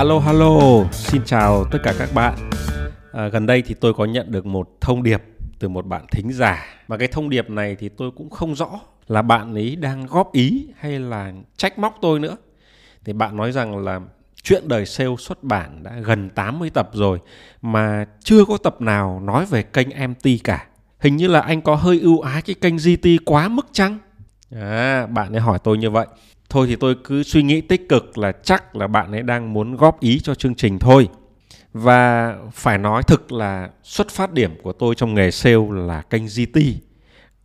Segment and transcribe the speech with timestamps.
[0.00, 2.50] Hello hello, xin chào tất cả các bạn.
[3.12, 5.22] À, gần đây thì tôi có nhận được một thông điệp
[5.58, 8.80] từ một bạn thính giả và cái thông điệp này thì tôi cũng không rõ
[9.08, 12.36] là bạn ấy đang góp ý hay là trách móc tôi nữa.
[13.04, 14.00] Thì bạn nói rằng là
[14.42, 17.18] chuyện đời sale xuất bản đã gần 80 tập rồi
[17.62, 20.66] mà chưa có tập nào nói về kênh MT cả.
[21.00, 23.98] Hình như là anh có hơi ưu ái cái kênh GT quá mức chăng?
[24.50, 26.06] À, bạn ấy hỏi tôi như vậy.
[26.50, 29.76] Thôi thì tôi cứ suy nghĩ tích cực là chắc là bạn ấy đang muốn
[29.76, 31.08] góp ý cho chương trình thôi.
[31.72, 36.26] Và phải nói thực là xuất phát điểm của tôi trong nghề sale là kênh
[36.26, 36.60] GT.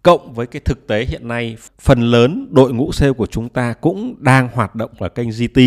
[0.04, 3.74] Cộng với cái thực tế hiện nay, phần lớn đội ngũ sale của chúng ta
[3.74, 5.62] cũng đang hoạt động ở kênh GT.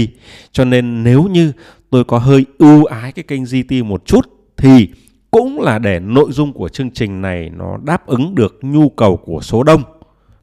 [0.53, 1.53] Cho nên nếu như
[1.91, 4.89] tôi có hơi ưu ái cái kênh GT một chút thì
[5.31, 9.17] cũng là để nội dung của chương trình này nó đáp ứng được nhu cầu
[9.17, 9.83] của số đông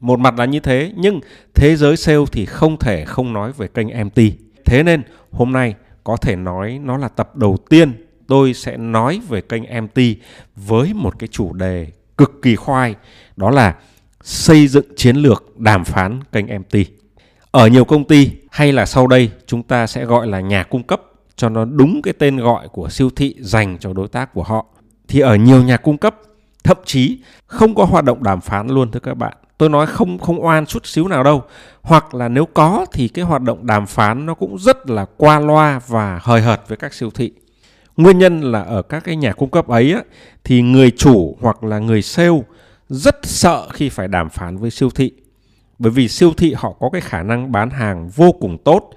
[0.00, 1.20] một mặt là như thế, nhưng
[1.54, 4.20] thế giới sale thì không thể không nói về kênh MT.
[4.64, 5.74] Thế nên hôm nay
[6.04, 7.92] có thể nói nó là tập đầu tiên
[8.26, 10.00] tôi sẽ nói về kênh MT
[10.56, 11.86] với một cái chủ đề
[12.18, 12.94] cực kỳ khoai,
[13.36, 13.76] đó là
[14.22, 16.76] xây dựng chiến lược đàm phán kênh MT.
[17.50, 20.82] Ở nhiều công ty hay là sau đây chúng ta sẽ gọi là nhà cung
[20.82, 21.02] cấp
[21.36, 24.66] cho nó đúng cái tên gọi của siêu thị dành cho đối tác của họ.
[25.08, 26.16] Thì ở nhiều nhà cung cấp
[26.64, 29.36] thậm chí không có hoạt động đàm phán luôn thưa các bạn.
[29.58, 31.42] Tôi nói không không oan chút xíu nào đâu.
[31.82, 35.40] Hoặc là nếu có thì cái hoạt động đàm phán nó cũng rất là qua
[35.40, 37.32] loa và hời hợt với các siêu thị.
[37.96, 40.02] Nguyên nhân là ở các cái nhà cung cấp ấy á,
[40.44, 42.42] thì người chủ hoặc là người sale
[42.88, 45.12] rất sợ khi phải đàm phán với siêu thị.
[45.78, 48.90] Bởi vì siêu thị họ có cái khả năng bán hàng vô cùng tốt.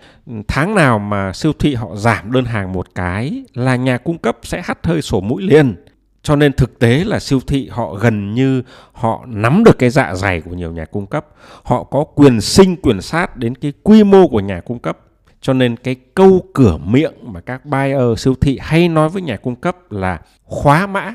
[0.47, 4.37] Tháng nào mà siêu thị họ giảm đơn hàng một cái là nhà cung cấp
[4.43, 5.75] sẽ hắt hơi sổ mũi liền
[6.23, 10.15] cho nên thực tế là siêu thị họ gần như họ nắm được cái dạ
[10.15, 11.25] dày của nhiều nhà cung cấp.
[11.63, 14.97] Họ có quyền sinh quyền sát đến cái quy mô của nhà cung cấp.
[15.41, 19.37] Cho nên cái câu cửa miệng mà các buyer siêu thị hay nói với nhà
[19.37, 21.13] cung cấp là khóa mã.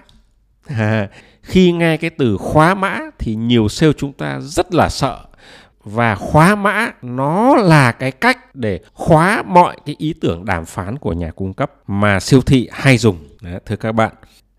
[0.67, 1.09] À,
[1.43, 5.19] khi nghe cái từ khóa mã thì nhiều sale chúng ta rất là sợ.
[5.85, 10.99] Và khóa mã nó là cái cách để khóa mọi cái ý tưởng đàm phán
[10.99, 13.17] của nhà cung cấp mà siêu thị hay dùng.
[13.43, 14.13] Đấy, thưa các bạn.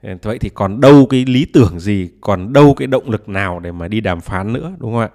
[0.05, 3.59] Ờ, vậy thì còn đâu cái lý tưởng gì, còn đâu cái động lực nào
[3.59, 5.09] để mà đi đàm phán nữa, đúng không ạ?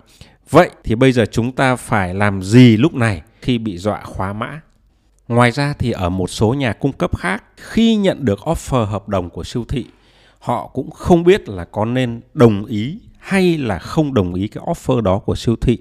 [0.50, 4.32] Vậy thì bây giờ chúng ta phải làm gì lúc này khi bị dọa khóa
[4.32, 4.60] mã?
[5.28, 9.08] Ngoài ra thì ở một số nhà cung cấp khác, khi nhận được offer hợp
[9.08, 9.86] đồng của siêu thị,
[10.38, 14.64] họ cũng không biết là có nên đồng ý hay là không đồng ý cái
[14.64, 15.78] offer đó của siêu thị.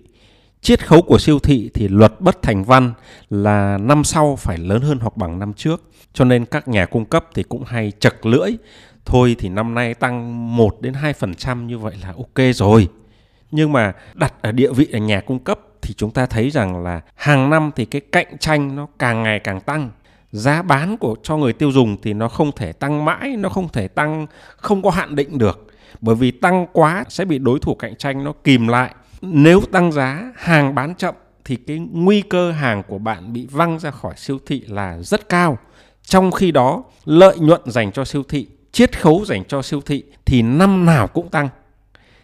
[0.62, 2.94] Chiết khấu của siêu thị thì luật bất thành văn
[3.30, 5.84] là năm sau phải lớn hơn hoặc bằng năm trước,
[6.14, 8.52] cho nên các nhà cung cấp thì cũng hay chật lưỡi
[9.06, 12.88] thôi thì năm nay tăng 1 đến 2% như vậy là ok rồi.
[13.52, 16.84] Nhưng mà đặt ở địa vị là nhà cung cấp thì chúng ta thấy rằng
[16.84, 19.90] là hàng năm thì cái cạnh tranh nó càng ngày càng tăng.
[20.32, 23.70] Giá bán của cho người tiêu dùng thì nó không thể tăng mãi, nó không
[23.70, 24.28] thể tăng
[24.58, 25.68] không có hạn định được.
[26.02, 28.96] Bởi vì tăng quá sẽ bị đối thủ cạnh tranh nó kìm lại.
[29.22, 33.80] Nếu tăng giá, hàng bán chậm thì cái nguy cơ hàng của bạn bị văng
[33.80, 35.58] ra khỏi siêu thị là rất cao.
[36.04, 40.04] Trong khi đó, lợi nhuận dành cho siêu thị chiết khấu dành cho siêu thị
[40.26, 41.50] thì năm nào cũng tăng.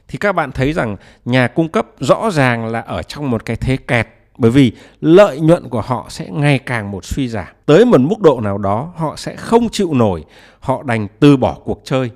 [0.07, 0.95] Thì các bạn thấy rằng
[1.25, 4.07] nhà cung cấp rõ ràng là ở trong một cái thế kẹt
[4.38, 7.47] bởi vì lợi nhuận của họ sẽ ngày càng một suy giảm.
[7.66, 10.23] Tới một mức độ nào đó họ sẽ không chịu nổi
[10.59, 12.11] họ đành từ bỏ cuộc chơi.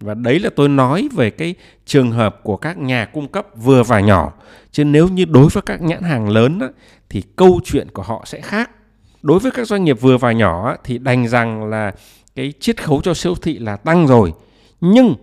[0.00, 1.54] Và đấy là tôi nói về cái
[1.86, 4.32] trường hợp của các nhà cung cấp vừa và nhỏ.
[4.70, 6.68] Chứ nếu như đối với các nhãn hàng lớn á,
[7.08, 8.70] thì câu chuyện của họ sẽ khác.
[9.22, 11.92] Đối với các doanh nghiệp vừa và nhỏ á, thì đành rằng là
[12.34, 14.32] cái chiết khấu cho siêu thị là tăng rồi.
[14.80, 15.14] Nhưng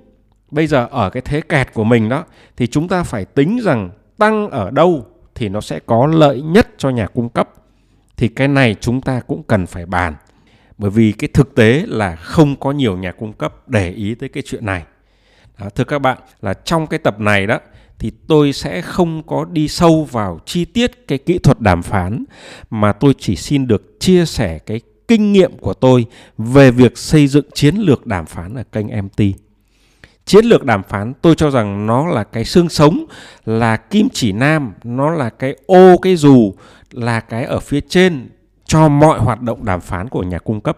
[0.51, 2.25] bây giờ ở cái thế kẹt của mình đó
[2.57, 5.05] thì chúng ta phải tính rằng tăng ở đâu
[5.35, 7.49] thì nó sẽ có lợi nhất cho nhà cung cấp.
[8.17, 10.15] Thì cái này chúng ta cũng cần phải bàn.
[10.77, 14.29] Bởi vì cái thực tế là không có nhiều nhà cung cấp để ý tới
[14.29, 14.83] cái chuyện này.
[15.59, 17.59] Đó, thưa các bạn là trong cái tập này đó
[17.99, 22.23] thì tôi sẽ không có đi sâu vào chi tiết cái kỹ thuật đàm phán
[22.69, 24.81] mà tôi chỉ xin được chia sẻ cái
[25.11, 26.05] kinh nghiệm của tôi
[26.37, 29.21] về việc xây dựng chiến lược đàm phán ở kênh MT.
[30.25, 33.05] Chiến lược đàm phán tôi cho rằng nó là cái xương sống,
[33.45, 36.53] là kim chỉ nam, nó là cái ô cái dù,
[36.91, 38.29] là cái ở phía trên
[38.65, 40.77] cho mọi hoạt động đàm phán của nhà cung cấp.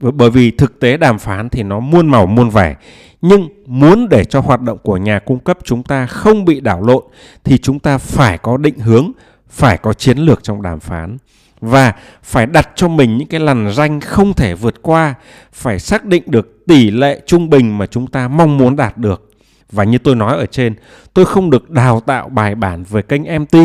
[0.00, 2.76] Bởi vì thực tế đàm phán thì nó muôn màu muôn vẻ,
[3.20, 6.82] nhưng muốn để cho hoạt động của nhà cung cấp chúng ta không bị đảo
[6.82, 7.04] lộn
[7.44, 9.12] thì chúng ta phải có định hướng,
[9.48, 11.16] phải có chiến lược trong đàm phán
[11.60, 11.92] và
[12.22, 15.14] phải đặt cho mình những cái lằn ranh không thể vượt qua,
[15.52, 19.30] phải xác định được tỷ lệ trung bình mà chúng ta mong muốn đạt được.
[19.72, 20.74] Và như tôi nói ở trên,
[21.14, 23.56] tôi không được đào tạo bài bản về kênh mt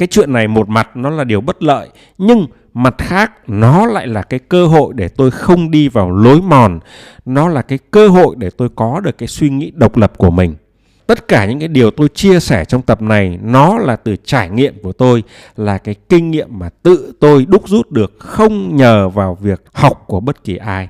[0.00, 1.88] cái chuyện này một mặt nó là điều bất lợi,
[2.18, 6.40] nhưng mặt khác nó lại là cái cơ hội để tôi không đi vào lối
[6.42, 6.80] mòn.
[7.24, 10.30] Nó là cái cơ hội để tôi có được cái suy nghĩ độc lập của
[10.30, 10.54] mình
[11.10, 14.50] tất cả những cái điều tôi chia sẻ trong tập này, nó là từ trải
[14.50, 15.22] nghiệm của tôi,
[15.56, 20.04] là cái kinh nghiệm mà tự tôi đúc rút được không nhờ vào việc học
[20.06, 20.88] của bất kỳ ai.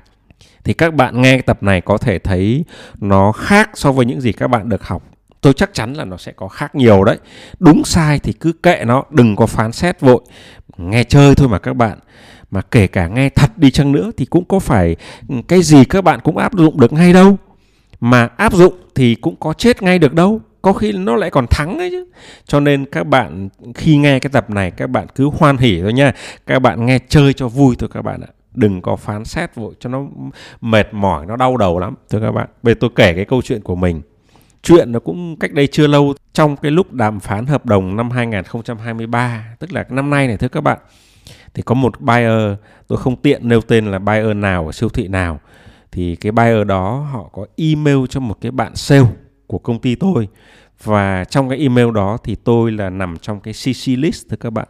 [0.63, 2.65] Thì các bạn nghe tập này có thể thấy
[2.99, 5.03] nó khác so với những gì các bạn được học.
[5.41, 7.17] Tôi chắc chắn là nó sẽ có khác nhiều đấy.
[7.59, 10.21] Đúng sai thì cứ kệ nó, đừng có phán xét vội.
[10.77, 11.99] Nghe chơi thôi mà các bạn.
[12.51, 14.95] Mà kể cả nghe thật đi chăng nữa thì cũng có phải
[15.47, 17.37] cái gì các bạn cũng áp dụng được ngay đâu
[18.01, 20.41] mà áp dụng thì cũng có chết ngay được đâu.
[20.61, 22.05] Có khi nó lại còn thắng ấy chứ.
[22.45, 25.93] Cho nên các bạn, khi nghe cái tập này, các bạn cứ hoan hỉ thôi
[25.93, 26.11] nha.
[26.47, 28.27] Các bạn nghe chơi cho vui thôi các bạn ạ.
[28.53, 30.05] Đừng có phán xét vội, cho nó
[30.61, 31.95] mệt mỏi, nó đau đầu lắm.
[32.09, 34.01] Thưa các bạn, bây giờ tôi kể cái câu chuyện của mình.
[34.63, 38.11] Chuyện nó cũng cách đây chưa lâu, trong cái lúc đàm phán hợp đồng năm
[38.11, 40.77] 2023 tức là năm nay này thưa các bạn,
[41.53, 42.57] thì có một buyer,
[42.87, 45.39] tôi không tiện nêu tên là buyer nào ở siêu thị nào
[45.91, 49.07] thì cái buyer đó họ có email cho một cái bạn sale
[49.47, 50.27] của công ty tôi.
[50.83, 54.49] Và trong cái email đó thì tôi là nằm trong cái CC list thưa các
[54.49, 54.67] bạn.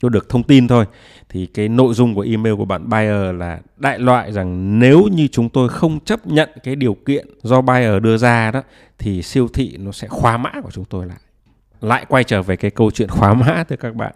[0.00, 0.84] Tôi được thông tin thôi.
[1.28, 5.28] Thì cái nội dung của email của bạn buyer là đại loại rằng nếu như
[5.28, 8.62] chúng tôi không chấp nhận cái điều kiện do buyer đưa ra đó,
[8.98, 11.18] thì siêu thị nó sẽ khóa mã của chúng tôi lại.
[11.80, 14.12] Lại quay trở về cái câu chuyện khóa mã thưa các bạn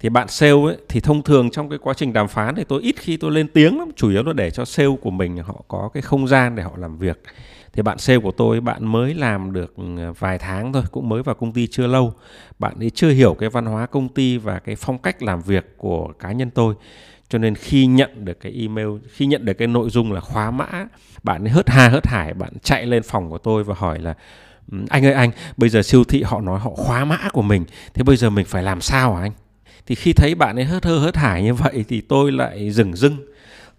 [0.00, 2.82] thì bạn sale ấy, thì thông thường trong cái quá trình đàm phán thì tôi
[2.82, 3.88] ít khi tôi lên tiếng lắm.
[3.96, 6.72] Chủ yếu là để cho sale của mình họ có cái không gian để họ
[6.76, 7.22] làm việc.
[7.72, 9.84] Thì bạn sale của tôi bạn mới làm được ừ,
[10.18, 12.12] vài tháng thôi cũng mới vào công ty chưa lâu.
[12.58, 15.74] Bạn ấy chưa hiểu cái văn hóa công ty và cái phong cách làm việc
[15.76, 16.74] của cá nhân tôi.
[17.28, 20.50] Cho nên khi nhận được cái email khi nhận được cái nội dung là khóa
[20.50, 20.86] mã
[21.22, 24.14] bạn ấy hớt ha hớt hải bạn chạy lên phòng của tôi và hỏi là
[24.72, 27.64] ừ, anh ơi anh bây giờ siêu thị họ nói họ khóa mã của mình
[27.94, 29.32] thế bây giờ mình phải làm sao hả anh?
[29.86, 32.96] Thì khi thấy bạn ấy hớt hơ, hớt hải như vậy thì tôi lại dừng
[32.96, 33.16] dưng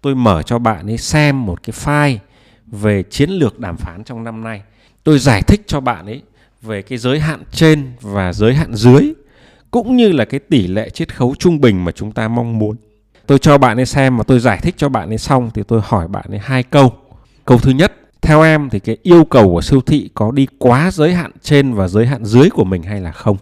[0.02, 2.18] tôi mở cho bạn ấy xem một cái file
[2.66, 4.62] về chiến lược đàm phán trong năm nay.
[5.04, 6.22] Tôi giải thích cho bạn ấy
[6.62, 9.12] về cái giới hạn trên và giới hạn dưới,
[9.70, 12.76] cũng như là cái tỷ lệ chiết khấu trung bình mà chúng ta mong muốn.
[13.26, 15.80] Tôi cho bạn ấy xem và tôi giải thích cho bạn ấy xong thì tôi
[15.84, 16.92] hỏi bạn ấy hai câu.
[17.44, 20.90] Câu thứ nhất, theo em thì cái yêu cầu của siêu thị có đi quá
[20.90, 23.36] giới hạn trên và giới hạn dưới của mình hay là không?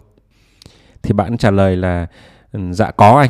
[1.03, 2.07] Thì bạn trả lời là
[2.51, 3.29] Ừ, dạ có anh.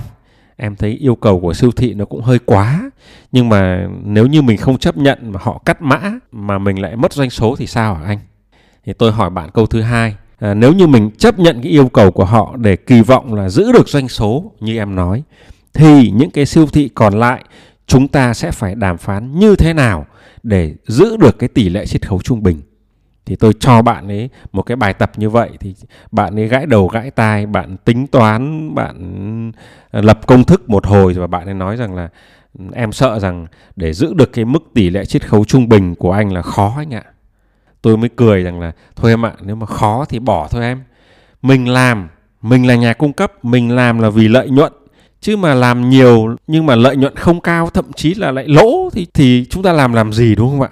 [0.56, 2.92] Em thấy yêu cầu của siêu thị nó cũng hơi quá.
[3.32, 6.00] Nhưng mà nếu như mình không chấp nhận mà họ cắt mã
[6.32, 8.20] mà mình lại mất doanh số thì sao hả anh?
[8.86, 10.16] Thì tôi hỏi bạn câu thứ hai.
[10.40, 13.50] À, nếu như mình chấp nhận cái yêu cầu của họ để kỳ vọng là
[13.50, 15.24] giữ được doanh số như em nói
[15.74, 17.44] thì những cái siêu thị còn lại
[17.88, 20.06] chúng ta sẽ phải đàm phán như thế nào
[20.44, 22.62] để giữ được cái tỷ lệ chiết khấu trung bình?
[23.26, 25.76] Thì tôi cho bạn ấy một cái bài tập như vậy thì
[26.12, 29.52] bạn ấy gãi đầu gãi tai, bạn tính toán, bạn
[29.92, 32.10] ờ, lập công thức một hồi và bạn ấy nói rằng là
[32.60, 33.46] ừ, em sợ rằng
[33.76, 36.74] để giữ được cái mức tỷ lệ chiết khấu trung bình của anh là khó
[36.78, 37.04] anh ạ.
[37.82, 40.84] Tôi mới cười rằng là, thôi em ạ, nếu mà khó thì bỏ thôi em.
[41.42, 42.10] Mình làm,
[42.42, 44.74] mình là nhà cung cấp, mình làm là vì lợi nhuận.
[45.22, 48.90] Chứ mà làm nhiều nhưng mà lợi nhuận không cao, thậm chí là lại lỗ
[48.94, 50.70] thì thì chúng ta làm làm gì, đúng không ạ?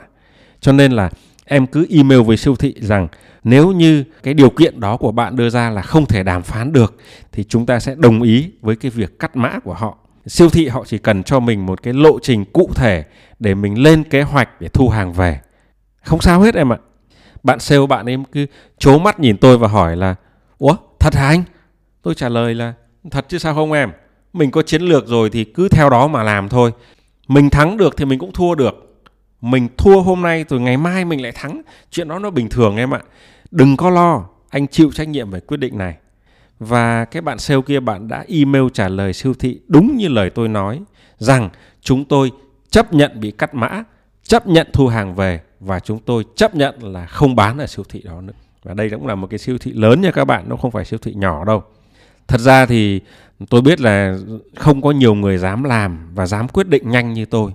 [0.60, 1.10] Cho nên là
[1.50, 3.08] em cứ email với siêu thị rằng
[3.44, 6.74] nếu như cái điều kiện đó của bạn đưa ra là không thể đàm phán
[6.74, 6.96] được,
[7.32, 9.98] thì chúng ta sẽ đồng ý với cái việc cắt mã của họ.
[10.26, 13.04] Siêu thị họ chỉ cần cho mình một cái lộ trình cụ thể
[13.40, 15.40] để mình lên kế hoạch để thu hàng về.
[16.04, 16.78] Không sao hết em ạ.
[17.44, 18.46] Bạn sale bạn em cứ
[18.78, 20.16] chố mắt nhìn tôi và hỏi là,
[20.58, 21.44] ủa, thật hả anh?
[22.02, 22.74] Tôi trả lời là,
[23.12, 23.92] thật chứ sao không em?
[24.34, 26.72] Mình có chiến lược rồi thì cứ theo đó mà làm thôi.
[27.28, 28.89] Mình thắng được thì mình cũng thua được
[29.42, 31.62] mình thua hôm nay rồi ngày mai mình lại thắng.
[31.92, 33.02] Chuyện đó nó bình thường em ạ.
[33.52, 35.96] Đừng có lo, anh chịu trách nhiệm về quyết định này.
[36.60, 40.30] Và cái bạn sale kia, bạn đã email trả lời siêu thị đúng như lời
[40.30, 40.82] tôi nói,
[41.18, 41.50] rằng
[41.82, 42.32] chúng tôi
[42.70, 43.84] chấp nhận bị cắt mã,
[44.24, 47.86] chấp nhận thu hàng về và chúng tôi chấp nhận là không bán ở siêu
[47.90, 48.34] thị đó nữa.
[48.64, 50.86] Và đây cũng là một cái siêu thị lớn nha các bạn, nó không phải
[50.86, 51.64] siêu thị nhỏ đâu.
[52.28, 53.02] Thật ra thì
[53.50, 54.18] tôi biết là
[54.56, 57.52] không có nhiều người dám làm và dám quyết định nhanh như tôi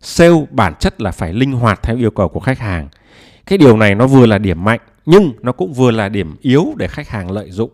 [0.00, 2.88] sale bản chất là phải linh hoạt theo yêu cầu của khách hàng.
[3.46, 6.66] Cái điều này nó vừa là điểm mạnh, nhưng nó cũng vừa là điểm yếu
[6.76, 7.70] để khách hàng lợi dụng.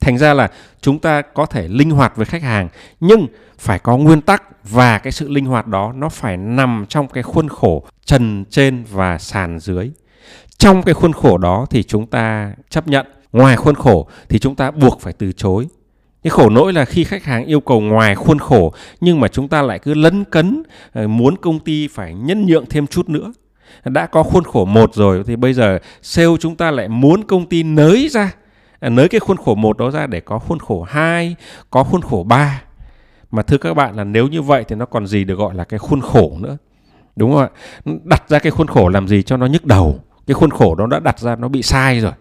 [0.00, 2.68] Thành ra là chúng ta có thể linh hoạt với khách hàng,
[3.00, 3.26] nhưng
[3.58, 7.22] phải có nguyên tắc và cái sự linh hoạt đó nó phải nằm trong cái
[7.22, 9.90] khuôn khổ trần trên và sàn dưới.
[10.58, 14.54] Trong cái khuôn khổ đó thì chúng ta chấp nhận, ngoài khuôn khổ thì chúng
[14.54, 15.66] ta buộc phải từ chối
[16.24, 19.48] cái khổ nỗi là khi khách hàng yêu cầu ngoài khuôn khổ nhưng mà chúng
[19.48, 20.62] ta lại cứ lấn cấn
[20.92, 23.32] ờ, muốn công ty phải nhân nhượng thêm chút nữa
[23.84, 27.46] đã có khuôn khổ một rồi thì bây giờ sale chúng ta lại muốn công
[27.46, 28.32] ty nới ra
[28.80, 31.36] à, nới cái khuôn khổ một đó ra để có khuôn khổ 2,
[31.70, 32.62] có khuôn khổ 3.
[33.30, 35.64] Mà thưa các bạn là nếu như vậy thì nó còn gì được gọi là
[35.64, 36.56] cái khuôn khổ nữa.
[37.16, 37.48] Đúng không ạ?
[38.04, 40.00] Đặt ra cái khuôn khổ làm gì cho nó nhức đầu.
[40.26, 42.12] Cái khuôn khổ đó đã đặt ra nó bị sai rồi.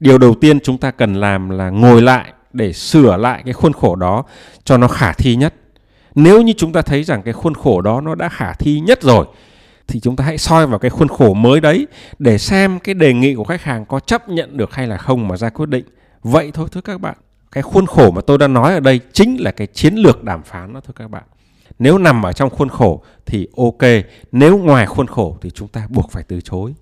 [0.00, 3.72] Điều đầu tiên chúng ta cần làm là ngồi lại để sửa lại cái khuôn
[3.72, 4.24] khổ đó
[4.64, 5.54] cho nó khả thi nhất.
[6.14, 9.02] Nếu như chúng ta thấy rằng cái khuôn khổ đó nó đã khả thi nhất
[9.02, 9.26] rồi
[9.88, 11.86] thì chúng ta hãy soi vào cái khuôn khổ mới đấy
[12.18, 15.28] để xem cái đề nghị của khách hàng có chấp nhận được hay là không
[15.28, 15.84] mà ra quyết định.
[16.22, 17.14] Vậy thôi thưa các bạn.
[17.52, 20.42] Cái khuôn khổ mà tôi đã nói ở đây chính là cái chiến lược đàm
[20.42, 21.22] phán đó thưa các bạn.
[21.78, 23.90] Nếu nằm ở trong khuôn khổ thì ok,
[24.32, 26.74] nếu ngoài khuôn khổ thì chúng ta buộc phải từ chối.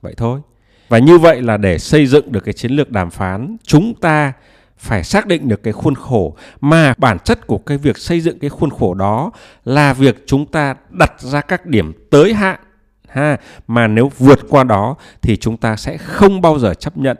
[0.00, 0.40] Vậy thôi.
[0.88, 4.32] Và như vậy là để xây dựng được cái chiến lược đàm phán, chúng ta
[4.80, 8.38] phải xác định được cái khuôn khổ mà bản chất của cái việc xây dựng
[8.38, 9.30] cái khuôn khổ đó
[9.64, 12.60] là việc chúng ta đặt ra các điểm tới hạn
[13.08, 17.16] ha mà nếu vượt qua đó thì chúng ta sẽ không bao giờ chấp nhận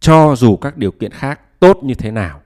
[0.00, 2.40] cho dù các điều kiện khác tốt như thế nào.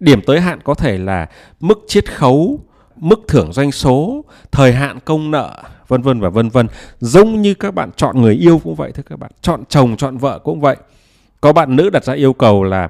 [0.00, 1.26] Điểm tới hạn có thể là
[1.60, 2.60] mức chiết khấu,
[2.96, 6.66] mức thưởng doanh số, thời hạn công nợ, vân vân và vân vân.
[7.00, 10.18] Giống như các bạn chọn người yêu cũng vậy thưa các bạn, chọn chồng, chọn
[10.18, 10.76] vợ cũng vậy.
[11.40, 12.88] Có bạn nữ đặt ra yêu cầu là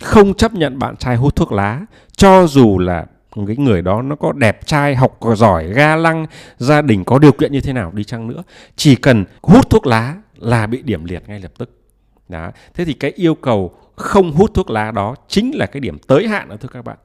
[0.00, 1.80] không chấp nhận bạn trai hút thuốc lá
[2.16, 3.06] cho dù là
[3.46, 6.26] cái người đó nó có đẹp trai học giỏi ga lăng
[6.58, 8.42] gia đình có điều kiện như thế nào đi chăng nữa
[8.76, 11.70] chỉ cần hút thuốc lá là bị điểm liệt ngay lập tức.
[12.28, 12.50] Đó.
[12.74, 16.28] Thế thì cái yêu cầu không hút thuốc lá đó chính là cái điểm tới
[16.28, 16.96] hạn đó thưa các bạn.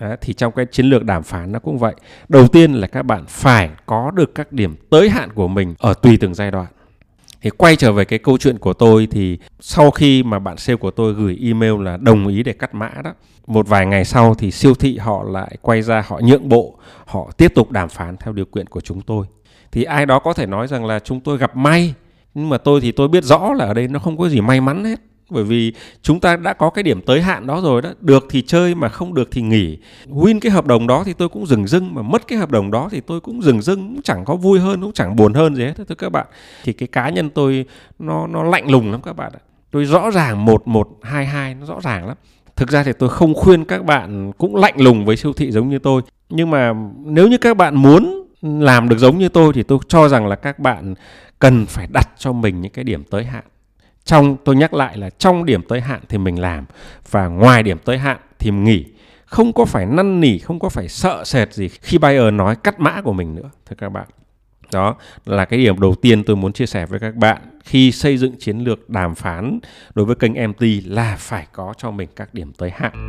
[0.00, 1.94] Đó, thì trong cái chiến lược đàm phán nó cũng vậy.
[2.28, 5.94] Đầu tiên là các bạn phải có được các điểm tới hạn của mình ở
[5.94, 6.66] tùy từng giai đoạn
[7.44, 10.76] thì quay trở về cái câu chuyện của tôi thì sau khi mà bạn sale
[10.76, 13.14] của tôi gửi email là đồng ý để cắt mã đó,
[13.46, 17.30] một vài ngày sau thì siêu thị họ lại quay ra, họ nhượng bộ, họ
[17.36, 19.26] tiếp tục đàm phán theo điều kiện của chúng tôi.
[19.72, 21.94] Thì ai đó có thể nói rằng là chúng tôi gặp may,
[22.34, 24.60] nhưng mà tôi thì tôi biết rõ là ở đây nó không có gì may
[24.60, 25.00] mắn hết
[25.34, 25.72] bởi vì
[26.02, 27.90] chúng ta đã có cái điểm tới hạn đó rồi đó.
[28.00, 29.78] Được thì chơi mà không được thì nghỉ.
[30.06, 32.70] Win cái hợp đồng đó thì tôi cũng dừng dưng mà mất cái hợp đồng
[32.70, 35.54] đó thì tôi cũng dừng dưng cũng chẳng có vui hơn, cũng chẳng buồn hơn
[35.54, 36.26] gì hết, thưa các bạn.
[36.64, 37.64] Thì cái cá nhân tôi,
[37.98, 39.40] nó nó lạnh lùng lắm các bạn ạ.
[39.70, 42.16] Tôi rõ ràng một một, hai hai, nó rõ ràng lắm.
[42.56, 45.68] Thực ra thì tôi không khuyên các bạn cũng lạnh lùng với siêu thị giống
[45.68, 46.02] như tôi.
[46.30, 46.72] Nhưng mà
[47.04, 50.36] nếu như các bạn muốn làm được giống như tôi thì tôi cho rằng là
[50.36, 50.94] các bạn
[51.38, 53.44] cần phải đặt cho mình những cái điểm tới hạn
[54.04, 56.64] trong, tôi nhắc lại là trong điểm tới hạn thì mình làm
[57.10, 58.84] và ngoài điểm tới hạn thì mình nghỉ.
[59.26, 62.80] Không có phải năn nỉ, không có phải sợ sệt gì khi buyer nói cắt
[62.80, 64.06] mã của mình nữa, thưa các bạn.
[64.72, 64.96] Đó
[65.26, 68.38] là cái điểm đầu tiên tôi muốn chia sẻ với các bạn khi xây dựng
[68.38, 69.58] chiến lược đàm phán
[69.94, 73.08] đối với kênh MT là phải có cho mình các điểm tới hạn.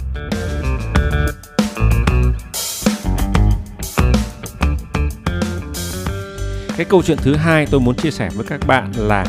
[6.78, 9.26] Cái câu chuyện thứ hai tôi muốn chia sẻ với các bạn là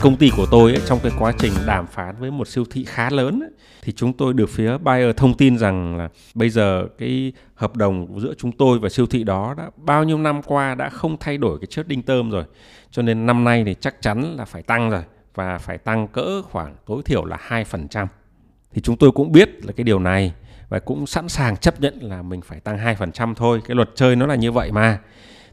[0.00, 2.84] công ty của tôi ấy, trong cái quá trình đàm phán với một siêu thị
[2.84, 3.50] khá lớn ấy,
[3.82, 8.20] thì chúng tôi được phía buyer thông tin rằng là bây giờ cái hợp đồng
[8.20, 11.38] giữa chúng tôi và siêu thị đó đã bao nhiêu năm qua đã không thay
[11.38, 12.44] đổi cái chất đinh tơm rồi
[12.90, 15.02] cho nên năm nay thì chắc chắn là phải tăng rồi
[15.34, 18.06] và phải tăng cỡ khoảng tối thiểu là 2%.
[18.74, 20.32] Thì chúng tôi cũng biết là cái điều này
[20.68, 23.60] và cũng sẵn sàng chấp nhận là mình phải tăng 2% thôi.
[23.68, 24.98] Cái luật chơi nó là như vậy mà.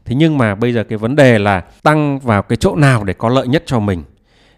[0.04, 3.12] Thế nhưng mà bây giờ cái vấn đề là tăng vào cái chỗ nào để
[3.12, 4.02] có lợi nhất cho mình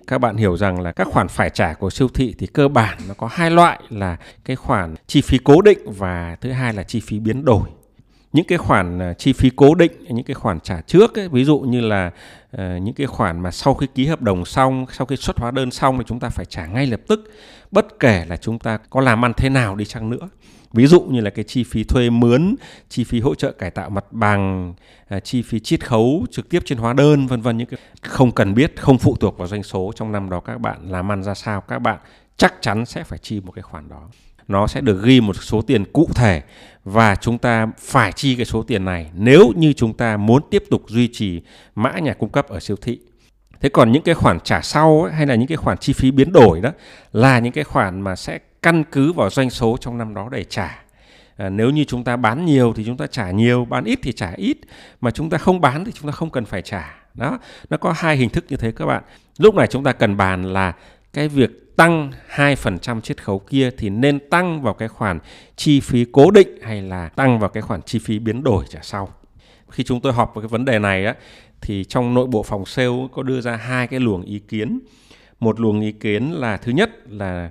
[0.09, 2.99] các bạn hiểu rằng là các khoản phải trả của siêu thị thì cơ bản
[3.09, 6.83] nó có hai loại là cái khoản chi phí cố định và thứ hai là
[6.83, 7.69] chi phí biến đổi.
[8.33, 11.45] Những cái khoản à, chi phí cố định những cái khoản trả trước ấy, ví
[11.45, 12.11] dụ như là
[12.57, 15.50] uh, những cái khoản mà sau khi ký hợp đồng xong sau khi xuất hóa
[15.50, 17.33] đơn xong thì chúng ta phải trả ngay lập tức
[17.71, 20.29] bất kể là chúng ta có làm ăn thế nào đi chăng nữa
[20.72, 22.54] ví dụ như là cái chi phí thuê mướn
[22.88, 24.75] chi phí hỗ trợ cải tạo mặt bằng
[25.08, 28.32] à, chi phí chiết khấu trực tiếp trên hóa đơn vân vân những cái không
[28.32, 31.22] cần biết không phụ thuộc vào doanh số trong năm đó các bạn làm ăn
[31.22, 31.98] ra sao các bạn
[32.38, 34.08] chắc chắn sẽ phải chi một cái khoản đó.
[34.48, 36.42] Nó sẽ được ghi một số tiền cụ thể
[36.84, 40.64] và chúng ta phải chi cái số tiền này nếu như chúng ta muốn tiếp
[40.70, 41.42] tục duy trì
[41.75, 42.98] mã nhà cung cấp ở siêu thị.
[43.60, 46.10] Thế còn những cái khoản trả sau ấy, hay là những cái khoản chi phí
[46.10, 46.72] biến đổi đó
[47.12, 50.45] là những cái khoản mà sẽ căn cứ vào doanh số trong năm đó để
[50.45, 50.83] trả.
[51.37, 54.12] À, nếu như chúng ta bán nhiều thì chúng ta trả nhiều bán ít thì
[54.12, 54.57] trả ít.
[55.00, 56.95] Mà chúng ta không bán thì chúng ta không cần phải trả.
[57.15, 57.38] Đó
[57.71, 59.03] nó có hai hình thức như thế các bạn.
[59.38, 60.73] Lúc này chúng ta cần bàn là
[61.12, 65.19] cái việc tăng 2% chiết khấu kia thì nên tăng vào cái khoản
[65.57, 68.81] chi phí cố định hay là tăng vào cái khoản chi phí biến đổi trả
[68.83, 69.09] sau.
[69.71, 71.15] Khi chúng tôi họp về cái vấn đề này á
[71.61, 74.81] thì trong nội bộ phòng sale có đưa ra hai cái luồng ý kiến.
[75.41, 77.50] Một luồng ý kiến là thứ nhất là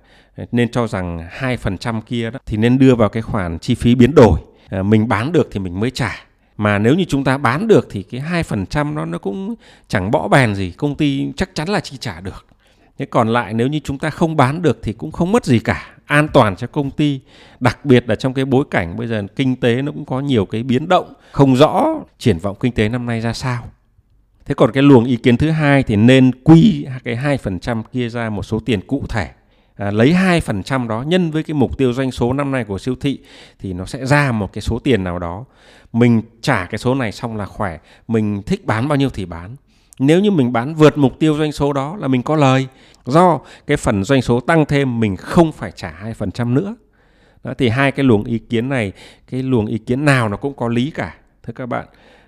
[0.52, 4.16] nên cho rằng 2% kia đó thì nên đưa vào cái khoản chi phí biến
[4.16, 4.40] đổi.
[4.70, 6.16] Ờ, mình bán được thì mình mới trả.
[6.58, 9.56] Mà nếu như chúng ta bán được thì cái hai phần trăm nó cũng
[9.88, 12.46] chẳng bỏ bèn gì, công ty chắc chắn là chi trả được.
[12.98, 15.60] Thế còn lại nếu như chúng ta không bán được thì cũng không mất gì
[15.60, 15.88] cả.
[16.06, 17.20] An toàn cho công ty,
[17.60, 20.46] đặc biệt là trong cái bối cảnh bây giờ kinh tế nó cũng có nhiều
[20.46, 21.86] cái biến động, không rõ
[22.20, 23.64] triển vọng kinh tế năm nay ra sao.
[24.46, 27.84] Thế còn cái luồng ý kiến thứ hai thì nên quy cái hai phần trăm
[27.84, 29.30] kia ra một số tiền cụ thể
[29.78, 32.64] à, lấy hai phần trăm đó nhân với cái mục tiêu doanh số năm nay
[32.64, 33.20] của siêu thị
[33.60, 35.46] thì nó sẽ ra một cái số tiền nào đó.
[35.94, 37.78] Mình trả cái số này xong là khỏe.
[38.08, 39.56] Mình thích bán bao nhiêu thì bán.
[40.00, 42.68] Nếu như mình bán vượt mục tiêu doanh số đó là mình có lời.
[43.06, 46.76] Do cái phần doanh số tăng thêm mình không phải trả hai phần trăm nữa.
[47.44, 48.92] Đó, thì hai cái luồng ý kiến này
[49.32, 51.86] cái luồng ý kiến nào nó cũng có lý cả thưa các bạn.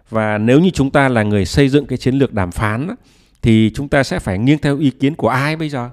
[0.10, 2.96] Và nếu như chúng ta là người xây dựng cái chiến lược đàm phán đó,
[3.41, 5.89] thì chúng ta sẽ phải nghiêng theo ý kiến của ai bây giờ?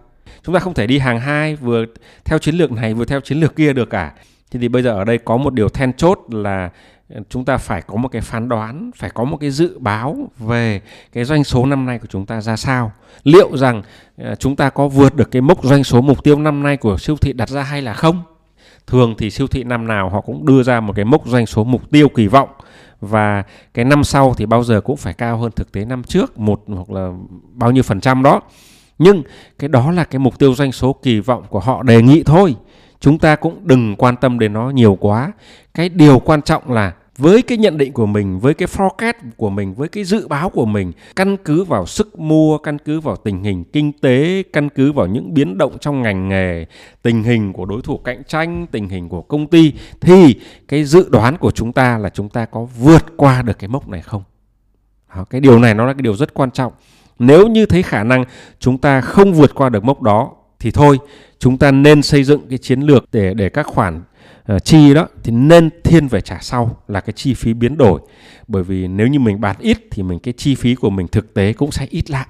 [0.47, 1.85] Chúng ta không thể đi hàng hai vừa
[2.25, 4.13] theo chiến lược này, vừa theo chiến lược kia được cả.
[4.51, 6.71] Thế thì bây giờ ở đây có một điều then chốt là
[7.15, 10.31] ờ, chúng ta phải có một cái phán đoán, phải có một cái dự báo
[10.39, 10.81] về
[11.13, 12.93] cái doanh số năm nay của chúng ta ra sao.
[13.25, 13.83] Liệu rằng
[14.19, 16.99] ờ, chúng ta có vượt được cái mốc doanh số mục tiêu năm nay của
[16.99, 18.23] siêu thị đặt ra hay là không?
[18.87, 21.65] Thường thì siêu thị năm nào họ cũng đưa ra một cái mốc doanh số
[21.65, 22.49] mục tiêu kỳ vọng
[23.01, 23.43] và
[23.75, 26.63] cái năm sau thì bao giờ cũng phải cao hơn thực tế năm trước một
[26.67, 27.13] hoặc là
[27.53, 28.41] bao nhiêu phần trăm đó
[28.99, 29.23] nhưng
[29.59, 32.57] cái đó là cái mục tiêu doanh số kỳ vọng của họ đề nghị thôi.
[33.01, 35.33] Chúng ta cũng đừng quan tâm đến nó nhiều quá.
[35.75, 39.51] Cái điều quan trọng là với cái nhận định của mình với cái forecast của
[39.51, 43.17] mình với cái dự báo của mình căn cứ vào sức mua căn cứ vào
[43.17, 46.67] tình hình kinh tế căn cứ vào những biến động trong ngành nghề
[47.03, 51.09] tình hình của đối thủ cạnh tranh tình hình của công ty thì cái dự
[51.09, 54.23] đoán của chúng ta là chúng ta có vượt qua được cái mốc này không?
[55.17, 56.73] Đó, cái điều này nó là cái điều rất quan trọng
[57.19, 58.25] nếu như thấy khả năng
[58.59, 60.99] chúng ta không vượt qua được mốc đó thì thôi
[61.39, 64.03] chúng ta nên xây dựng cái chiến lược để để các khoản
[64.53, 68.01] uh, chi đó thì nên thiên về trả sau là cái chi phí biến đổi.
[68.49, 71.35] Bởi vì nếu như mình bán ít thì mình cái chi phí của mình thực
[71.35, 72.27] tế cũng sẽ ít lại.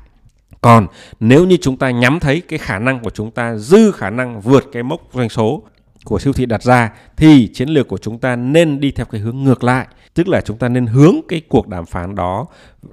[0.61, 0.87] Còn
[1.21, 4.41] nếu như chúng ta nhắm thấy cái khả năng của chúng ta dư khả năng
[4.41, 5.63] vượt cái mốc doanh số
[6.05, 9.21] của siêu thị đặt ra thì chiến lược của chúng ta nên đi theo cái
[9.21, 9.87] hướng ngược lại.
[10.15, 12.47] Tức là chúng ta nên hướng cái cuộc đàm phán đó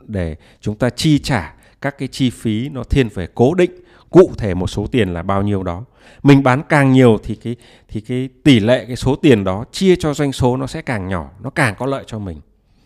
[0.07, 1.53] để chúng ta chi trả
[1.83, 3.71] các cái chi phí nó thiên về cố định,
[4.09, 5.83] cụ thể một số tiền là bao nhiêu đó
[6.23, 7.55] mình bán càng nhiều thì cái
[7.87, 11.07] thì cái tỷ lệ cái số tiền đó chia cho doanh số nó sẽ càng
[11.07, 12.41] nhỏ, nó càng có lợi cho mình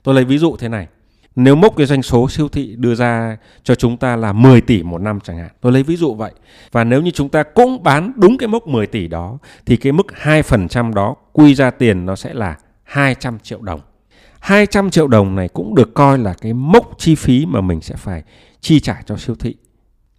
[0.07, 0.87] tôi lấy ví dụ thế này,
[1.35, 4.83] nếu mốc cái doanh số siêu thị đưa ra cho chúng ta là 10 tỷ
[4.83, 5.49] một năm chẳng hạn.
[5.61, 6.31] Tôi lấy ví dụ vậy.
[6.71, 9.91] Và nếu như chúng ta cũng bán đúng cái mốc 10 tỷ đó, thì cái
[9.91, 13.81] mức 2% đó quy ra tiền nó sẽ là 200 triệu đồng.
[14.39, 17.95] 200 triệu đồng này cũng được coi là cái mốc chi phí mà mình sẽ
[17.95, 18.23] phải
[18.61, 19.55] chi trả cho siêu thị.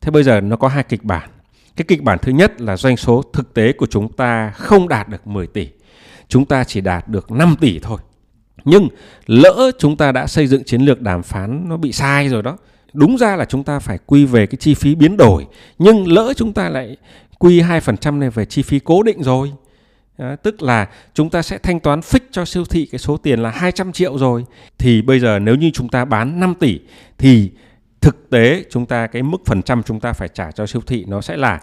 [0.01, 1.31] Thế bây giờ nó có hai kịch bản.
[1.77, 5.09] Cái kịch bản thứ nhất là doanh số thực tế của chúng ta không đạt
[5.09, 5.69] được 10 tỷ.
[6.29, 7.99] Chúng ta chỉ đạt được 5 tỷ thôi.
[8.65, 8.89] Nhưng
[9.27, 12.57] lỡ chúng ta đã xây dựng chiến lược đàm phán nó bị sai rồi đó.
[12.93, 15.47] Đúng ra là chúng ta phải quy về cái chi phí biến đổi.
[15.79, 16.97] Nhưng lỡ chúng ta lại
[17.39, 19.53] quy 2% này về chi phí cố định rồi.
[20.19, 23.41] À, tức là chúng ta sẽ thanh toán fix cho siêu thị cái số tiền
[23.41, 24.45] là 200 triệu rồi.
[24.79, 26.81] Thì bây giờ nếu như chúng ta bán 5 tỷ
[27.19, 27.51] thì
[28.01, 31.05] thực tế chúng ta cái mức phần trăm chúng ta phải trả cho siêu thị
[31.09, 31.61] nó sẽ là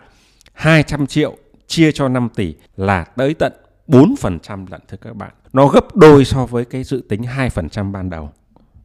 [0.53, 3.53] 200 triệu chia cho 5 tỷ là tới tận
[3.87, 5.31] 4% lận thưa các bạn.
[5.53, 8.31] Nó gấp đôi so với cái dự tính 2% ban đầu.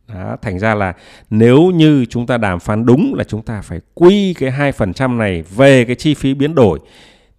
[0.09, 0.93] Đó, thành ra là
[1.31, 5.43] nếu như chúng ta đàm phán đúng là chúng ta phải quy cái 2% này
[5.43, 6.79] về cái chi phí biến đổi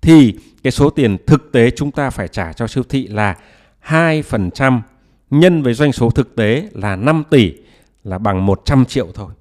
[0.02, 3.36] thì cái số tiền thực tế chúng ta phải trả cho siêu thị là
[3.88, 4.82] 2%
[5.30, 7.54] nhân với doanh số thực tế là 5 tỷ
[8.04, 9.32] là bằng 100 triệu thôi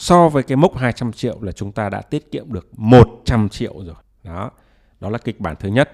[0.00, 3.74] so với cái mốc 200 triệu là chúng ta đã tiết kiệm được 100 triệu
[3.84, 3.94] rồi.
[4.24, 4.50] Đó,
[5.00, 5.90] đó là kịch bản thứ nhất.